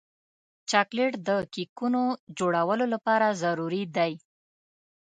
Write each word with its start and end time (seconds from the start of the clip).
چاکلېټ 0.69 1.13
د 1.27 1.29
کیکونو 1.53 2.01
جوړولو 2.39 2.85
لپاره 2.93 3.27
ضروري 3.43 3.83
دی. 3.95 4.13